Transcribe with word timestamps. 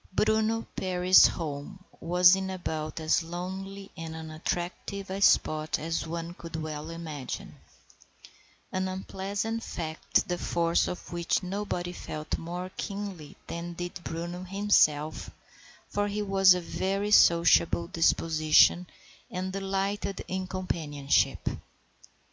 * 0.00 0.12
Bruno 0.12 0.68
Perry's 0.76 1.26
home 1.26 1.82
was 2.00 2.36
in 2.36 2.50
about 2.50 3.00
as 3.00 3.24
lonely 3.24 3.90
and 3.96 4.14
unattractive 4.14 5.10
a 5.10 5.20
spot 5.20 5.76
as 5.76 6.06
one 6.06 6.34
could 6.34 6.54
well 6.54 6.88
imagine; 6.88 7.56
an 8.70 8.86
unpleasant 8.86 9.64
fact, 9.64 10.28
the 10.28 10.38
force 10.38 10.86
of 10.86 11.12
which 11.12 11.42
nobody 11.42 11.90
felt 11.92 12.38
more 12.38 12.70
keenly 12.76 13.34
than 13.48 13.72
did 13.72 14.04
Bruno 14.04 14.44
himself, 14.44 15.30
for 15.88 16.06
he 16.06 16.22
was 16.22 16.54
of 16.54 16.62
a 16.64 16.68
very 16.70 17.10
sociable 17.10 17.88
disposition 17.88 18.86
and 19.32 19.52
delighted 19.52 20.24
in 20.28 20.46
companionship. 20.46 21.48